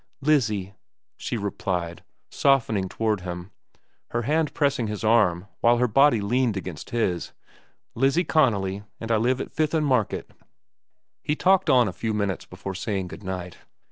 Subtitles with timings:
[0.19, 0.73] "Lizzie,"
[1.15, 3.51] she replied, softening toward him,
[4.09, 7.33] her hand pressing his arm, while her body leaned against his.
[7.93, 8.81] "Lizzie Connolly.
[8.99, 10.31] And I live at Fifth an' Market."
[11.21, 13.59] He talked on a few minutes before saying good night.